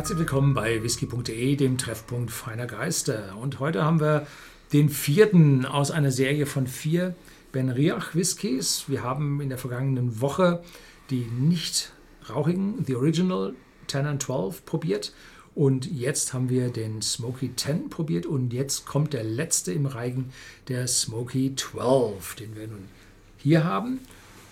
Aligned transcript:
Herzlich 0.00 0.20
willkommen 0.20 0.54
bei 0.54 0.82
whisky.de, 0.82 1.56
dem 1.56 1.76
Treffpunkt 1.76 2.30
feiner 2.30 2.64
Geister. 2.64 3.36
Und 3.38 3.60
heute 3.60 3.84
haben 3.84 4.00
wir 4.00 4.26
den 4.72 4.88
vierten 4.88 5.66
aus 5.66 5.90
einer 5.90 6.10
Serie 6.10 6.46
von 6.46 6.66
vier 6.66 7.14
Ben 7.52 7.68
Riach 7.68 8.14
Whiskys. 8.14 8.84
Wir 8.86 9.02
haben 9.02 9.42
in 9.42 9.50
der 9.50 9.58
vergangenen 9.58 10.22
Woche 10.22 10.62
die 11.10 11.26
nicht 11.38 11.92
rauchigen, 12.30 12.82
The 12.86 12.96
Original 12.96 13.52
10 13.88 14.06
and 14.06 14.22
12 14.22 14.64
probiert. 14.64 15.12
Und 15.54 15.84
jetzt 15.92 16.32
haben 16.32 16.48
wir 16.48 16.70
den 16.70 17.02
Smoky 17.02 17.54
10 17.54 17.90
probiert 17.90 18.24
und 18.24 18.54
jetzt 18.54 18.86
kommt 18.86 19.12
der 19.12 19.24
letzte 19.24 19.74
im 19.74 19.84
Reigen, 19.84 20.32
der 20.68 20.86
Smoky 20.88 21.54
12, 21.54 22.36
den 22.36 22.56
wir 22.56 22.68
nun 22.68 22.88
hier 23.36 23.64
haben. 23.64 24.00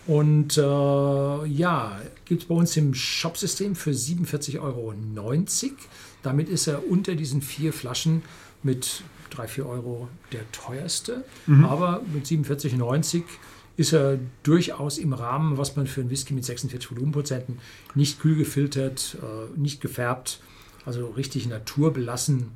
Und 0.07 0.58
äh, 0.58 0.61
ja, 1.46 2.00
gibt 2.29 2.43
es 2.43 2.49
bei 2.49 2.55
uns 2.55 2.77
im 2.77 2.95
Shopsystem 2.95 3.75
für 3.75 3.91
47,90 3.91 4.61
Euro. 4.61 4.95
Damit 6.23 6.49
ist 6.49 6.67
er 6.67 6.89
unter 6.89 7.14
diesen 7.14 7.43
vier 7.43 7.73
Flaschen 7.73 8.23
mit 8.63 9.03
3, 9.31 9.49
4 9.49 9.67
Euro 9.67 10.09
der 10.32 10.51
teuerste. 10.53 11.25
Mhm. 11.46 11.64
Aber 11.64 12.03
mit 12.13 12.27
47,90 12.27 13.23
ist 13.77 13.93
er 13.93 14.18
durchaus 14.43 14.99
im 14.99 15.13
Rahmen, 15.13 15.57
was 15.57 15.77
man 15.77 15.87
für 15.87 16.01
einen 16.01 16.11
Whisky 16.11 16.35
mit 16.35 16.45
46 16.45 16.91
Volumenprozenten 16.91 17.59
nicht 17.95 18.21
kühl 18.21 18.37
gefiltert, 18.37 19.17
äh, 19.23 19.59
nicht 19.59 19.81
gefärbt, 19.81 20.40
also 20.85 21.07
richtig 21.09 21.46
naturbelassen 21.46 22.51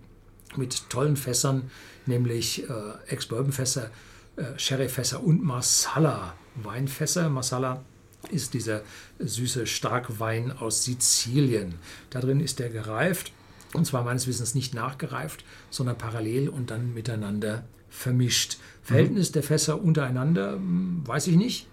mit 0.56 0.90
tollen 0.90 1.16
Fässern, 1.16 1.70
nämlich 2.06 2.68
äh, 2.68 2.72
Ex-Bourbon-Fässer, 3.06 3.90
äh, 4.36 4.44
Sherry-Fässer 4.56 5.22
und 5.22 5.42
Marsala 5.42 6.34
Weinfässer. 6.56 7.28
Masala 7.30 7.82
ist 8.30 8.54
dieser 8.54 8.82
süße 9.18 9.66
Starkwein 9.66 10.52
aus 10.52 10.84
Sizilien. 10.84 11.74
Da 12.10 12.20
drin 12.20 12.40
ist 12.40 12.58
der 12.58 12.70
gereift 12.70 13.32
und 13.72 13.86
zwar 13.86 14.04
meines 14.04 14.26
Wissens 14.26 14.54
nicht 14.54 14.74
nachgereift, 14.74 15.44
sondern 15.70 15.96
parallel 15.96 16.48
und 16.48 16.70
dann 16.70 16.94
miteinander 16.94 17.64
vermischt. 17.88 18.58
Verhältnis 18.82 19.30
mhm. 19.30 19.32
der 19.34 19.42
Fässer 19.42 19.82
untereinander 19.82 20.54
hm, 20.54 21.02
weiß 21.06 21.26
ich 21.28 21.36
nicht. 21.36 21.68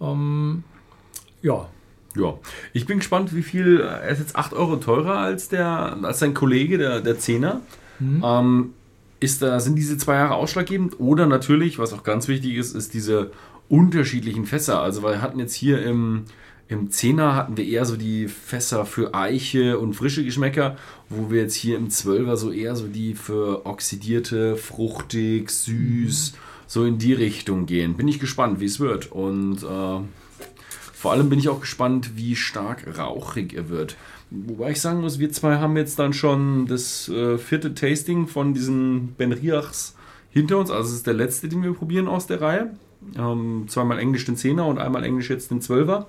Ähm, 0.00 0.64
ja. 1.42 1.68
Ja, 2.16 2.38
ich 2.72 2.86
bin 2.86 2.98
gespannt, 2.98 3.34
wie 3.34 3.42
viel. 3.42 3.80
Er 3.80 4.08
ist 4.08 4.18
jetzt 4.18 4.34
8 4.34 4.52
Euro 4.54 4.76
teurer 4.76 5.18
als, 5.18 5.50
der, 5.50 5.98
als 6.02 6.18
sein 6.18 6.34
Kollege, 6.34 6.78
der, 6.78 7.00
der 7.00 7.18
Zehner. 7.18 7.60
Mhm. 8.00 8.22
Ähm, 8.24 8.74
ist 9.20 9.42
da, 9.42 9.60
sind 9.60 9.76
diese 9.76 9.98
zwei 9.98 10.14
Jahre 10.14 10.34
ausschlaggebend? 10.34 10.98
Oder 10.98 11.26
natürlich, 11.26 11.78
was 11.78 11.92
auch 11.92 12.02
ganz 12.02 12.26
wichtig 12.26 12.56
ist, 12.56 12.74
ist 12.74 12.94
diese 12.94 13.30
unterschiedlichen 13.68 14.46
Fässer. 14.46 14.80
Also 14.80 15.02
wir 15.02 15.20
hatten 15.20 15.38
jetzt 15.38 15.54
hier 15.54 15.82
im, 15.82 16.24
im 16.68 16.90
Zehner 16.90 17.34
hatten 17.34 17.56
wir 17.56 17.66
eher 17.66 17.84
so 17.84 17.96
die 17.96 18.28
Fässer 18.28 18.86
für 18.86 19.14
Eiche 19.14 19.78
und 19.78 19.94
frische 19.94 20.24
Geschmäcker, 20.24 20.76
wo 21.08 21.30
wir 21.30 21.42
jetzt 21.42 21.54
hier 21.54 21.76
im 21.76 21.90
Zwölfer 21.90 22.36
so 22.36 22.50
eher 22.52 22.76
so 22.76 22.86
die 22.86 23.14
für 23.14 23.66
oxidierte, 23.66 24.56
fruchtig, 24.56 25.50
süß, 25.50 26.34
so 26.66 26.84
in 26.84 26.98
die 26.98 27.14
Richtung 27.14 27.66
gehen. 27.66 27.96
Bin 27.96 28.08
ich 28.08 28.20
gespannt, 28.20 28.60
wie 28.60 28.66
es 28.66 28.80
wird. 28.80 29.10
Und 29.10 29.62
äh, 29.62 30.00
vor 30.92 31.12
allem 31.12 31.28
bin 31.30 31.38
ich 31.38 31.48
auch 31.48 31.60
gespannt, 31.60 32.16
wie 32.16 32.36
stark 32.36 32.98
rauchig 32.98 33.54
er 33.54 33.68
wird. 33.68 33.96
Wobei 34.30 34.72
ich 34.72 34.80
sagen 34.80 35.00
muss, 35.00 35.18
wir 35.18 35.32
zwei 35.32 35.56
haben 35.56 35.76
jetzt 35.76 35.98
dann 35.98 36.12
schon 36.12 36.66
das 36.66 37.08
äh, 37.08 37.38
vierte 37.38 37.74
Tasting 37.74 38.26
von 38.26 38.52
diesen 38.52 39.14
Ben 39.16 39.32
Riachs 39.32 39.96
hinter 40.30 40.58
uns. 40.58 40.70
Also 40.70 40.90
es 40.90 40.96
ist 40.96 41.06
der 41.06 41.14
letzte, 41.14 41.48
den 41.48 41.62
wir 41.62 41.72
probieren 41.72 42.08
aus 42.08 42.26
der 42.26 42.40
Reihe. 42.42 42.70
Ähm, 43.16 43.66
zweimal 43.68 43.98
Englisch 43.98 44.24
den 44.24 44.36
Zehner 44.36 44.66
und 44.66 44.78
einmal 44.78 45.04
Englisch 45.04 45.30
jetzt 45.30 45.50
den 45.50 45.60
Zwölfer. 45.60 46.06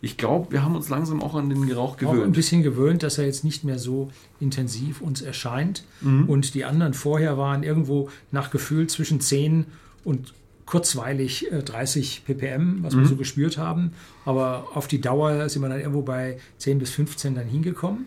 Ich 0.00 0.16
glaube, 0.16 0.52
wir 0.52 0.62
haben 0.62 0.76
uns 0.76 0.88
langsam 0.88 1.22
auch 1.22 1.34
an 1.34 1.48
den 1.48 1.66
Geruch 1.66 1.96
gewöhnt. 1.96 2.20
Auch 2.20 2.24
ein 2.24 2.32
bisschen 2.32 2.62
gewöhnt, 2.62 3.02
dass 3.02 3.18
er 3.18 3.26
jetzt 3.26 3.42
nicht 3.42 3.64
mehr 3.64 3.80
so 3.80 4.10
intensiv 4.38 5.00
uns 5.00 5.22
erscheint. 5.22 5.82
Mhm. 6.00 6.28
Und 6.28 6.54
die 6.54 6.64
anderen 6.64 6.94
vorher 6.94 7.36
waren 7.36 7.64
irgendwo 7.64 8.08
nach 8.30 8.50
Gefühl 8.50 8.86
zwischen 8.86 9.20
10 9.20 9.66
und 10.04 10.34
kurzweilig 10.66 11.50
äh, 11.50 11.62
30 11.62 12.22
ppm, 12.26 12.82
was 12.82 12.94
mhm. 12.94 13.00
wir 13.00 13.06
so 13.08 13.16
gespürt 13.16 13.58
haben. 13.58 13.92
Aber 14.24 14.68
auf 14.74 14.86
die 14.86 15.00
Dauer 15.00 15.48
sind 15.48 15.62
wir 15.62 15.68
dann 15.68 15.80
irgendwo 15.80 16.02
bei 16.02 16.38
10 16.58 16.78
bis 16.78 16.90
15 16.90 17.34
dann 17.34 17.46
hingekommen. 17.46 18.06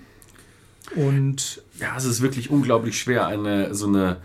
Und 0.96 1.62
ja, 1.80 1.96
es 1.98 2.06
ist 2.06 2.22
wirklich 2.22 2.50
unglaublich 2.50 3.00
schwer, 3.00 3.28
eine 3.28 3.74
so 3.75 3.88
eine 3.88 4.18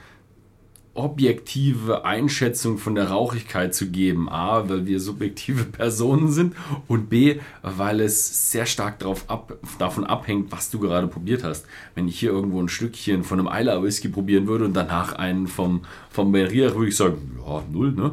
objektive 0.96 2.04
Einschätzung 2.04 2.78
von 2.78 2.94
der 2.94 3.10
Rauchigkeit 3.10 3.74
zu 3.74 3.90
geben. 3.90 4.28
A, 4.28 4.68
weil 4.68 4.86
wir 4.86 5.00
subjektive 5.00 5.64
Personen 5.72 6.30
sind 6.30 6.54
und 6.88 7.08
B, 7.08 7.40
weil 7.62 8.00
es 8.00 8.50
sehr 8.50 8.66
stark 8.66 9.04
ab, 9.28 9.56
davon 9.78 10.04
abhängt, 10.04 10.50
was 10.52 10.70
du 10.70 10.78
gerade 10.78 11.06
probiert 11.06 11.44
hast. 11.44 11.66
Wenn 11.94 12.08
ich 12.08 12.18
hier 12.18 12.30
irgendwo 12.30 12.60
ein 12.60 12.68
Stückchen 12.68 13.24
von 13.24 13.38
einem 13.38 13.48
Eiler 13.48 13.82
Whisky 13.82 14.08
probieren 14.08 14.46
würde 14.46 14.64
und 14.64 14.74
danach 14.74 15.12
einen 15.14 15.46
vom, 15.46 15.82
vom 16.10 16.32
Berrier, 16.32 16.74
würde 16.74 16.88
ich 16.88 16.96
sagen, 16.96 17.38
ja, 17.46 17.62
null, 17.70 17.92
ne? 17.92 18.12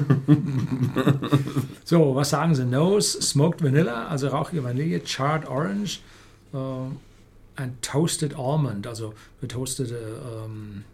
so, 1.84 2.14
was 2.14 2.30
sagen 2.30 2.54
sie? 2.54 2.64
Nose, 2.64 3.20
Smoked 3.20 3.62
Vanilla, 3.62 4.06
also 4.08 4.28
rauchige 4.28 4.64
Vanille, 4.64 5.00
Charred 5.04 5.48
Orange 5.48 6.00
äh, 6.52 6.56
and 7.56 7.82
Toasted 7.82 8.36
Almond, 8.36 8.86
also 8.86 9.14
getoastete 9.40 10.20
ähm, 10.44 10.84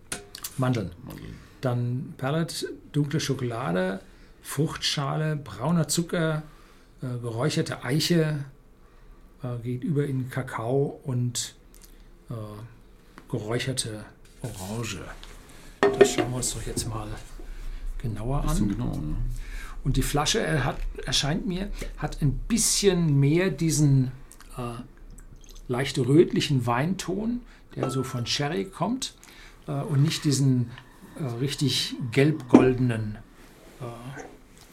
Mandeln. 0.58 0.90
Mandeln. 1.04 1.34
Dann 1.60 2.14
Palette, 2.16 2.66
dunkle 2.92 3.20
Schokolade, 3.20 4.00
Fruchtschale, 4.42 5.36
brauner 5.36 5.88
Zucker, 5.88 6.42
äh, 7.02 7.18
geräucherte 7.20 7.84
Eiche, 7.84 8.44
äh, 9.42 9.58
geht 9.62 9.84
über 9.84 10.04
in 10.04 10.28
Kakao 10.28 11.00
und 11.04 11.54
äh, 12.30 12.34
geräucherte 13.30 14.04
Orange. 14.42 15.00
Das 15.98 16.12
schauen 16.12 16.30
wir 16.30 16.36
uns 16.36 16.52
doch 16.54 16.62
jetzt 16.66 16.88
mal 16.88 17.08
genauer 17.98 18.44
an. 18.44 18.68
Genau, 18.68 18.96
ne? 18.96 19.16
Und 19.84 19.96
die 19.96 20.02
Flasche 20.02 20.40
er 20.40 20.64
hat, 20.64 20.78
erscheint 21.04 21.46
mir, 21.46 21.70
hat 21.98 22.22
ein 22.22 22.32
bisschen 22.48 23.18
mehr 23.18 23.50
diesen 23.50 24.12
äh, 24.56 24.80
leicht 25.68 25.98
rötlichen 25.98 26.66
Weinton, 26.66 27.40
der 27.74 27.90
so 27.90 28.02
von 28.02 28.26
Sherry 28.26 28.64
kommt 28.64 29.14
äh, 29.66 29.72
und 29.72 30.02
nicht 30.02 30.24
diesen 30.24 30.70
äh, 31.18 31.24
richtig 31.24 31.94
gelb-goldenen, 32.10 33.18
äh, 33.80 33.84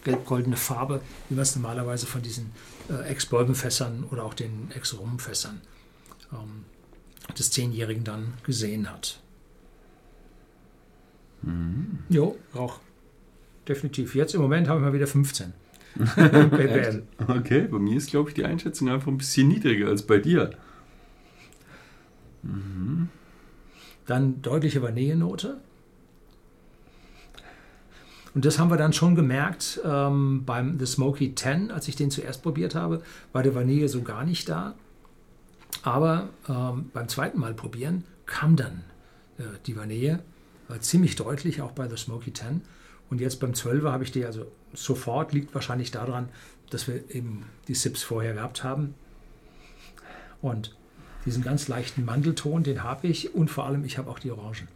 gelb-goldene 0.04 0.58
Farbe, 0.58 1.02
wie 1.30 1.36
man 1.36 1.44
es 1.44 1.56
normalerweise 1.56 2.06
von 2.06 2.22
diesen 2.22 2.52
äh, 2.90 3.10
Ex-Bourbon-Fässern 3.10 4.06
oder 4.12 4.24
auch 4.24 4.34
den 4.34 4.72
Ex-Rum-Fässern 4.76 5.62
ähm, 6.34 6.66
des 7.38 7.52
Zehnjährigen 7.52 8.04
dann 8.04 8.34
gesehen 8.44 8.90
hat. 8.90 9.22
Mhm. 11.42 12.00
Jo, 12.10 12.38
auch 12.54 12.80
definitiv. 13.68 14.16
Jetzt 14.16 14.34
im 14.34 14.42
Moment 14.42 14.68
haben 14.68 14.84
wir 14.84 14.94
wieder 14.94 15.08
15. 15.08 15.54
okay, 17.28 17.68
bei 17.68 17.80
mir 17.80 17.98
ist, 17.98 18.12
glaube 18.12 18.30
ich, 18.30 18.36
die 18.36 18.46
Einschätzung 18.46 18.90
einfach 18.90 19.08
ein 19.08 19.18
bisschen 19.18 19.48
niedriger 19.48 19.88
als 19.88 20.04
bei 20.04 20.20
dir. 20.20 20.52
Mhm. 22.44 23.10
Dann 24.10 24.42
deutliche 24.42 24.82
Vanillenote. 24.82 25.60
Und 28.34 28.44
das 28.44 28.58
haben 28.58 28.72
wir 28.72 28.78
dann 28.78 28.92
schon 28.92 29.14
gemerkt 29.14 29.80
ähm, 29.86 30.46
beim 30.46 30.80
The 30.80 30.88
Smoky 30.88 31.36
10, 31.36 31.70
als 31.70 31.88
ich 31.88 31.96
den 31.96 32.10
zuerst 32.10 32.42
probiert 32.42 32.74
habe, 32.74 33.04
war 33.34 33.44
die 33.44 33.54
Vanille 33.54 33.88
so 33.88 34.02
gar 34.02 34.24
nicht 34.26 34.50
da. 34.50 34.74
Aber 35.84 36.30
ähm, 36.48 36.90
beim 36.92 37.08
zweiten 37.08 37.40
Mal 37.40 37.54
probieren 37.54 38.04
kam 38.26 38.56
dann 38.56 38.84
äh, 39.38 39.44
die 39.68 39.76
Vanille 39.76 40.24
war 40.68 40.80
ziemlich 40.82 41.16
deutlich, 41.16 41.62
auch 41.62 41.72
bei 41.72 41.88
The 41.88 41.98
Smoky 41.98 42.34
10. 42.34 42.62
Und 43.12 43.22
jetzt 43.22 43.40
beim 43.40 43.52
12er 43.52 43.92
habe 43.92 44.04
ich 44.04 44.12
die 44.12 44.26
also 44.26 44.52
sofort, 44.74 45.34
liegt 45.34 45.54
wahrscheinlich 45.54 45.92
daran, 45.92 46.30
dass 46.72 46.88
wir 46.88 47.14
eben 47.14 47.46
die 47.68 47.76
Sips 47.76 48.02
vorher 48.02 48.34
gehabt 48.34 48.64
haben. 48.64 48.96
Und 50.42 50.76
diesen 51.26 51.44
ganz 51.44 51.68
leichten 51.68 52.06
Mandelton, 52.06 52.64
den 52.64 52.84
habe 52.84 53.08
ich 53.08 53.36
und 53.36 53.50
vor 53.50 53.66
allem, 53.66 53.84
ich 53.84 53.98
habe 53.98 54.10
auch 54.10 54.20
die 54.20 54.32
Orangen. 54.32 54.68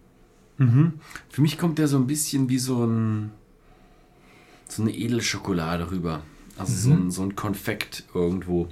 Mhm. 0.58 0.94
Für 1.30 1.42
mich 1.42 1.58
kommt 1.58 1.80
der 1.80 1.88
so 1.88 1.98
ein 1.98 2.08
bisschen 2.08 2.50
wie 2.50 2.60
so, 2.60 2.86
ein, 2.86 3.32
so 4.68 4.82
eine 4.82 4.96
Edelschokolade 4.96 5.92
rüber. 5.92 6.22
Also 6.58 6.74
mhm. 6.74 6.78
so, 6.78 7.04
ein, 7.04 7.12
so 7.12 7.22
ein 7.24 7.36
Konfekt 7.36 8.04
irgendwo. 8.14 8.68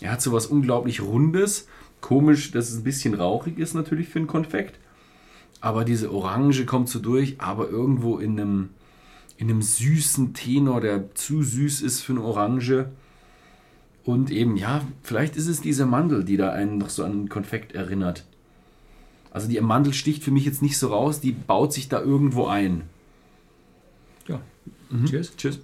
Er 0.00 0.12
hat 0.12 0.22
so 0.22 0.32
was 0.32 0.46
unglaublich 0.46 1.00
Rundes. 1.00 1.68
Komisch, 2.00 2.50
dass 2.50 2.68
es 2.68 2.76
ein 2.76 2.84
bisschen 2.84 3.14
rauchig 3.14 3.58
ist 3.58 3.74
natürlich 3.74 4.08
für 4.08 4.18
ein 4.18 4.26
Konfekt. 4.26 4.78
Aber 5.60 5.84
diese 5.84 6.12
Orange 6.12 6.66
kommt 6.66 6.90
so 6.90 6.98
durch, 6.98 7.40
aber 7.40 7.70
irgendwo 7.70 8.18
in 8.18 8.38
einem, 8.38 8.68
in 9.38 9.48
einem 9.48 9.62
süßen 9.62 10.34
Tenor, 10.34 10.82
der 10.82 11.14
zu 11.14 11.42
süß 11.42 11.80
ist 11.80 12.02
für 12.02 12.12
eine 12.12 12.22
Orange. 12.22 12.86
Und 14.04 14.30
eben, 14.30 14.56
ja, 14.56 14.82
vielleicht 15.02 15.36
ist 15.36 15.48
es 15.48 15.62
diese 15.62 15.86
Mandel, 15.86 16.24
die 16.24 16.36
da 16.36 16.50
einen 16.50 16.78
noch 16.78 16.90
so 16.90 17.04
an 17.04 17.12
einen 17.12 17.28
Konfekt 17.28 17.72
erinnert. 17.72 18.24
Also 19.30 19.48
die 19.48 19.60
Mandel 19.60 19.94
sticht 19.94 20.22
für 20.22 20.30
mich 20.30 20.44
jetzt 20.44 20.62
nicht 20.62 20.78
so 20.78 20.88
raus, 20.88 21.20
die 21.20 21.32
baut 21.32 21.72
sich 21.72 21.88
da 21.88 22.00
irgendwo 22.00 22.46
ein. 22.46 22.82
Ja. 24.28 24.40
Mhm. 24.90 25.06
Cheers. 25.06 25.36
Cheers. 25.36 25.58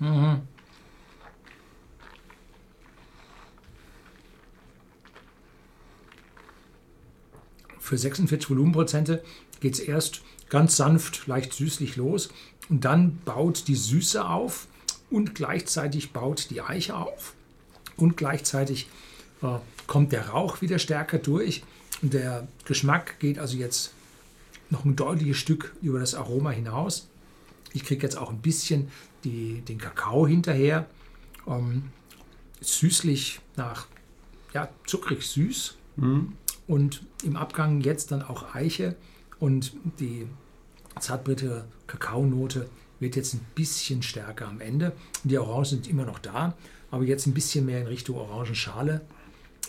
Mhm. 0.00 0.42
Für 7.92 7.98
46 7.98 8.48
Volumenprozente 8.48 9.22
geht 9.60 9.74
es 9.74 9.80
erst 9.80 10.22
ganz 10.48 10.76
sanft, 10.76 11.26
leicht 11.26 11.52
süßlich 11.52 11.96
los 11.96 12.30
und 12.70 12.84
dann 12.84 13.18
baut 13.24 13.68
die 13.68 13.74
Süße 13.74 14.24
auf 14.24 14.66
und 15.10 15.34
gleichzeitig 15.34 16.12
baut 16.12 16.48
die 16.50 16.62
Eiche 16.62 16.96
auf 16.96 17.34
und 17.96 18.16
gleichzeitig 18.16 18.88
äh, 19.42 19.58
kommt 19.86 20.12
der 20.12 20.30
Rauch 20.30 20.62
wieder 20.62 20.78
stärker 20.78 21.18
durch 21.18 21.62
der 22.02 22.48
Geschmack 22.64 23.20
geht 23.20 23.38
also 23.38 23.56
jetzt 23.56 23.92
noch 24.70 24.84
ein 24.84 24.96
deutliches 24.96 25.36
Stück 25.36 25.74
über 25.82 26.00
das 26.00 26.14
Aroma 26.14 26.50
hinaus. 26.50 27.08
Ich 27.72 27.84
kriege 27.84 28.02
jetzt 28.02 28.16
auch 28.16 28.30
ein 28.30 28.40
bisschen 28.40 28.90
die, 29.24 29.60
den 29.60 29.78
Kakao 29.78 30.26
hinterher. 30.26 30.86
Ähm, 31.46 31.84
süßlich 32.60 33.40
nach, 33.56 33.86
ja, 34.52 34.68
zuckrig 34.86 35.26
süß. 35.26 35.76
Mhm. 35.96 36.32
Und 36.72 37.02
im 37.22 37.36
Abgang 37.36 37.82
jetzt 37.82 38.12
dann 38.12 38.22
auch 38.22 38.54
Eiche 38.54 38.96
und 39.38 39.74
die 40.00 40.26
zartbritte 40.98 41.66
Kakaonote 41.86 42.66
wird 42.98 43.14
jetzt 43.14 43.34
ein 43.34 43.44
bisschen 43.54 44.02
stärker 44.02 44.48
am 44.48 44.62
Ende. 44.62 44.92
Die 45.22 45.36
Orangen 45.36 45.66
sind 45.66 45.86
immer 45.86 46.06
noch 46.06 46.18
da, 46.18 46.56
aber 46.90 47.04
jetzt 47.04 47.26
ein 47.26 47.34
bisschen 47.34 47.66
mehr 47.66 47.82
in 47.82 47.88
Richtung 47.88 48.16
Orangenschale 48.16 49.02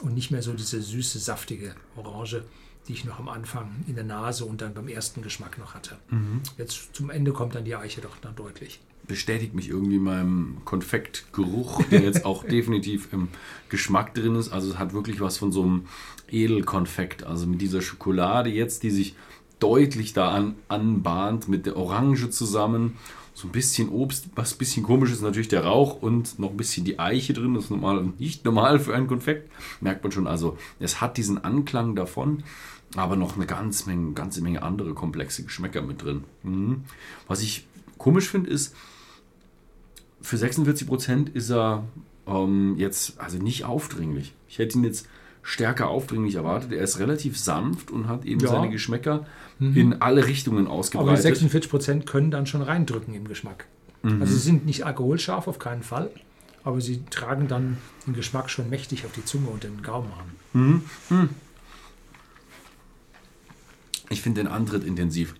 und 0.02 0.14
nicht 0.14 0.32
mehr 0.32 0.42
so 0.42 0.54
diese 0.54 0.82
süße, 0.82 1.20
saftige 1.20 1.76
Orange, 1.98 2.46
die 2.88 2.94
ich 2.94 3.04
noch 3.04 3.20
am 3.20 3.28
Anfang 3.28 3.84
in 3.86 3.96
der 3.96 4.06
Nase 4.06 4.46
und 4.46 4.62
dann 4.62 4.74
beim 4.74 4.88
ersten 4.88 5.22
Geschmack 5.22 5.58
noch 5.58 5.74
hatte. 5.74 5.98
Mhm. 6.10 6.40
Jetzt 6.58 6.96
zum 6.96 7.10
Ende 7.10 7.34
kommt 7.34 7.54
dann 7.54 7.66
die 7.66 7.76
Eiche 7.76 8.00
doch 8.00 8.16
dann 8.22 8.38
deutlich. 8.38 8.80
Bestätigt 9.08 9.54
mich 9.54 9.70
irgendwie 9.70 10.00
meinem 10.00 10.58
Konfektgeruch, 10.66 11.84
der 11.92 12.02
jetzt 12.02 12.26
auch 12.26 12.44
definitiv 12.48 13.10
im 13.12 13.28
Geschmack 13.70 14.14
drin 14.14 14.36
ist. 14.36 14.52
Also 14.52 14.72
es 14.72 14.80
hat 14.80 14.94
wirklich 14.94 15.20
was 15.20 15.38
von 15.38 15.52
so 15.52 15.64
einem 15.64 15.86
Edelkonfekt. 16.30 17.24
Also 17.24 17.46
mit 17.46 17.62
dieser 17.62 17.82
Schokolade 17.82 18.50
jetzt, 18.50 18.84
die 18.84 18.92
sich 18.92 19.16
deutlich 19.60 20.14
da 20.14 20.30
an, 20.30 20.56
anbahnt, 20.68 21.48
mit 21.48 21.66
der 21.66 21.78
Orange 21.78 22.30
zusammen. 22.30 22.98
So 23.36 23.48
ein 23.48 23.52
bisschen 23.52 23.90
Obst, 23.90 24.28
was 24.36 24.54
ein 24.54 24.58
bisschen 24.60 24.84
komisch 24.84 25.12
ist, 25.12 25.22
natürlich 25.22 25.48
der 25.48 25.66
Rauch 25.66 26.02
und 26.02 26.38
noch 26.38 26.52
ein 26.52 26.58
bisschen 26.58 26.86
die 26.86 27.00
Eiche 27.00 27.34
drin. 27.34 27.56
Das 27.56 27.66
ist 27.66 27.70
normal, 27.72 28.14
nicht 28.20 28.46
normal 28.46 28.80
für 28.80 28.94
ein 28.94 29.08
Konfekt. 29.08 29.52
Merkt 29.82 30.04
man 30.04 30.12
schon. 30.12 30.28
Also 30.28 30.58
es 30.80 31.02
hat 31.02 31.18
diesen 31.18 31.44
Anklang 31.44 31.96
davon 31.96 32.44
aber 32.96 33.16
noch 33.16 33.36
eine 33.36 33.46
ganz 33.46 33.86
Menge, 33.86 34.14
ganze 34.14 34.42
Menge 34.42 34.62
andere 34.62 34.94
komplexe 34.94 35.44
Geschmäcker 35.44 35.82
mit 35.82 36.04
drin. 36.04 36.24
Mhm. 36.44 36.84
Was 37.28 37.42
ich 37.42 37.66
komisch 38.04 38.30
finde, 38.30 38.50
ist, 38.50 38.76
für 40.22 40.36
46% 40.36 41.34
ist 41.34 41.50
er 41.50 41.86
ähm, 42.28 42.76
jetzt 42.78 43.20
also 43.20 43.38
nicht 43.38 43.64
aufdringlich. 43.64 44.34
Ich 44.50 44.60
hätte 44.60 44.78
ihn 44.78 44.84
jetzt 44.84 45.08
stärker 45.42 45.88
aufdringlich 45.88 46.36
erwartet. 46.36 46.74
Er 46.74 46.84
ist 46.84 47.00
relativ 47.00 47.38
sanft 47.38 47.92
und 47.92 48.08
hat 48.10 48.26
eben 48.26 48.42
ja. 48.42 48.50
seine 48.50 48.70
Geschmäcker 48.70 49.26
mhm. 49.60 49.78
in 49.78 50.02
alle 50.02 50.28
Richtungen 50.28 50.68
ausgebreitet. 50.68 51.26
Aber 51.26 51.36
46% 51.36 52.04
können 52.04 52.30
dann 52.30 52.46
schon 52.46 52.62
reindrücken 52.62 53.14
im 53.14 53.26
Geschmack. 53.28 53.68
Mhm. 54.02 54.22
Also 54.22 54.34
sie 54.34 54.40
sind 54.40 54.66
nicht 54.66 54.86
alkoholscharf, 54.86 55.48
auf 55.48 55.60
keinen 55.60 55.84
Fall. 55.84 56.12
Aber 56.66 56.82
sie 56.82 57.04
tragen 57.10 57.48
dann 57.48 57.78
den 58.06 58.14
Geschmack 58.14 58.50
schon 58.50 58.70
mächtig 58.70 59.06
auf 59.06 59.14
die 59.14 59.24
Zunge 59.24 59.48
und 59.48 59.64
den 59.64 59.82
Gaumen 59.82 60.12
an. 60.12 60.62
Mhm. 60.62 60.82
mhm. 61.10 61.30
Ich 64.10 64.22
finde 64.22 64.42
den 64.42 64.52
Antritt 64.52 64.84
intensiv. 64.84 65.36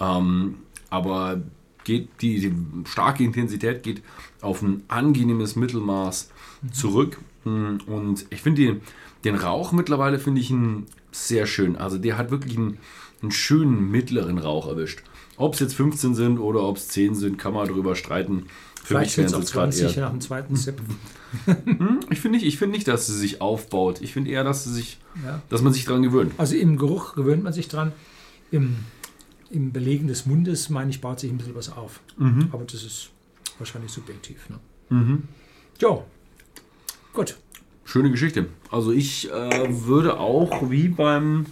Ähm, 0.00 0.56
aber 0.88 1.42
geht 1.90 2.08
die, 2.20 2.40
die, 2.40 2.54
starke 2.88 3.24
Intensität 3.24 3.82
geht 3.82 4.02
auf 4.40 4.62
ein 4.62 4.84
angenehmes 4.86 5.56
Mittelmaß 5.56 6.30
mhm. 6.62 6.72
zurück. 6.72 7.18
Mm, 7.44 7.78
und 7.86 8.26
ich 8.30 8.42
finde 8.42 8.80
den 9.24 9.34
Rauch 9.34 9.72
mittlerweile 9.72 10.18
finde 10.18 10.40
ich 10.40 10.50
ihn 10.50 10.86
sehr 11.10 11.46
schön. 11.46 11.76
Also 11.76 11.98
der 11.98 12.16
hat 12.16 12.30
wirklich 12.30 12.56
einen, 12.56 12.78
einen 13.22 13.32
schönen 13.32 13.90
mittleren 13.90 14.38
Rauch 14.38 14.68
erwischt. 14.68 15.02
Ob 15.36 15.54
es 15.54 15.60
jetzt 15.60 15.74
15 15.74 16.14
sind 16.14 16.38
oder 16.38 16.62
ob 16.62 16.76
es 16.76 16.88
10 16.88 17.14
sind, 17.14 17.38
kann 17.38 17.54
man 17.54 17.66
darüber 17.66 17.96
streiten. 17.96 18.44
Für 18.82 18.94
Vielleicht 18.94 19.12
sind 19.12 19.26
es 19.26 19.34
auch 19.34 19.42
20 19.42 19.96
nach 19.96 20.10
dem 20.10 20.20
zweiten 20.20 20.56
Sip. 20.56 20.80
Hm, 21.46 22.00
ich 22.10 22.18
finde 22.18 22.38
nicht, 22.38 22.58
find 22.58 22.72
nicht, 22.72 22.88
dass 22.88 23.06
sie 23.06 23.16
sich 23.16 23.40
aufbaut. 23.40 24.00
Ich 24.00 24.12
finde 24.12 24.32
eher, 24.32 24.42
dass, 24.42 24.64
sie 24.64 24.72
sich, 24.72 24.98
ja. 25.24 25.40
dass 25.48 25.62
man 25.62 25.72
sich 25.72 25.84
daran 25.84 26.02
gewöhnt. 26.02 26.32
Also 26.38 26.56
im 26.56 26.76
Geruch 26.76 27.14
gewöhnt 27.14 27.44
man 27.44 27.52
sich 27.52 27.68
dran. 27.68 27.92
Im, 28.50 28.78
im 29.50 29.72
Belegen 29.72 30.06
des 30.06 30.26
Mundes, 30.26 30.70
meine 30.70 30.90
ich, 30.90 31.00
baut 31.00 31.20
sich 31.20 31.30
ein 31.30 31.38
bisschen 31.38 31.54
was 31.54 31.72
auf. 31.72 32.00
Mhm. 32.16 32.48
Aber 32.52 32.64
das 32.64 32.84
ist 32.84 33.10
wahrscheinlich 33.58 33.90
subjektiv. 33.90 34.48
Ne? 34.48 34.58
Mhm. 34.90 35.22
Ja, 35.80 36.02
gut. 37.12 37.36
Schöne 37.84 38.10
Geschichte. 38.10 38.46
Also 38.70 38.92
ich 38.92 39.30
äh, 39.30 39.86
würde 39.86 40.18
auch, 40.18 40.70
wie 40.70 40.88
beim, 40.88 41.46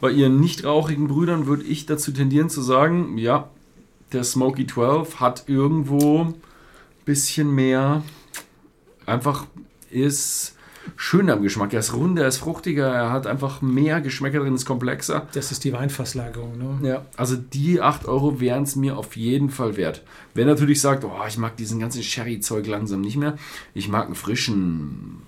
bei 0.00 0.10
ihren 0.10 0.40
nicht 0.40 0.64
rauchigen 0.64 1.08
Brüdern, 1.08 1.46
würde 1.46 1.64
ich 1.64 1.84
dazu 1.84 2.12
tendieren 2.12 2.48
zu 2.48 2.62
sagen, 2.62 3.18
ja, 3.18 3.50
der 4.12 4.24
Smoky 4.24 4.66
12 4.66 5.20
hat 5.20 5.44
irgendwo 5.48 6.24
ein 6.24 6.34
bisschen 7.04 7.54
mehr, 7.54 8.02
einfach 9.04 9.46
ist 9.90 10.55
schöner 10.94 11.34
im 11.34 11.42
Geschmack. 11.42 11.72
Er 11.72 11.80
ist 11.80 11.94
runder, 11.94 12.22
er 12.22 12.28
ist 12.28 12.38
fruchtiger, 12.38 12.86
er 12.86 13.10
hat 13.10 13.26
einfach 13.26 13.62
mehr 13.62 14.00
Geschmäcker 14.00 14.40
drin, 14.40 14.54
ist 14.54 14.66
komplexer. 14.66 15.26
Das 15.32 15.50
ist 15.50 15.64
die 15.64 15.72
Weinfasslagerung, 15.72 16.56
ne? 16.58 16.88
Ja, 16.88 17.06
also 17.16 17.36
die 17.36 17.80
8 17.80 18.06
Euro 18.06 18.40
wären 18.40 18.62
es 18.62 18.76
mir 18.76 18.96
auf 18.96 19.16
jeden 19.16 19.50
Fall 19.50 19.76
wert. 19.76 20.02
Wer 20.34 20.46
natürlich 20.46 20.80
sagt, 20.80 21.04
oh, 21.04 21.12
ich 21.26 21.38
mag 21.38 21.56
diesen 21.56 21.80
ganzen 21.80 22.02
Sherry-Zeug 22.02 22.66
langsam 22.66 23.00
nicht 23.00 23.16
mehr, 23.16 23.36
ich 23.74 23.88
mag 23.88 24.06
einen 24.06 24.14
frischen 24.14 25.22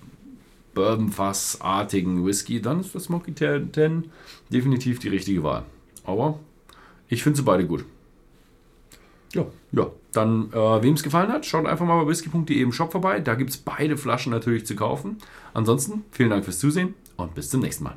Bourbon-Fass-artigen 0.75 2.25
Whisky, 2.25 2.63
dann 2.63 2.81
ist 2.81 2.95
das 2.95 3.05
Smoky 3.05 3.35
10 3.35 4.05
definitiv 4.51 5.01
die 5.01 5.09
richtige 5.09 5.43
Wahl. 5.43 5.65
Aber 6.05 6.39
ich 7.09 7.23
finde 7.23 7.39
sie 7.39 7.43
beide 7.43 7.67
gut. 7.67 7.85
Ja. 9.35 9.47
Ja, 9.73 9.91
dann, 10.13 10.51
äh, 10.53 10.83
wem 10.83 10.95
es 10.95 11.03
gefallen 11.03 11.31
hat, 11.31 11.45
schaut 11.45 11.67
einfach 11.67 11.85
mal 11.87 12.03
bei 12.03 12.11
whisky.de 12.11 12.61
im 12.61 12.73
Shop 12.73 12.93
vorbei. 12.93 13.21
Da 13.21 13.35
gibt 13.35 13.51
es 13.51 13.59
beide 13.59 13.97
Flaschen 13.97 14.33
natürlich 14.33 14.67
zu 14.67 14.75
kaufen. 14.75 15.19
Ansonsten, 15.53 16.05
vielen 16.11 16.31
Dank 16.31 16.45
fürs 16.45 16.59
Zusehen 16.59 16.95
und 17.17 17.35
bis 17.35 17.51
zum 17.51 17.61
nächsten 17.61 17.85
Mal. 17.85 17.97